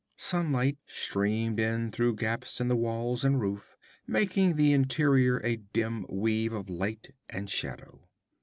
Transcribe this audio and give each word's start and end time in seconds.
Sunlight 0.17 0.79
streamed 0.87 1.59
in 1.59 1.91
through 1.91 2.15
gaps 2.15 2.59
in 2.59 2.69
the 2.69 2.75
walls 2.75 3.23
and 3.23 3.39
roof, 3.39 3.77
making 4.07 4.55
the 4.55 4.73
interior 4.73 5.37
a 5.43 5.57
dim 5.57 6.07
weave 6.09 6.53
of 6.53 6.71
light 6.71 7.13
and 7.29 7.47
shadow. 7.51 7.99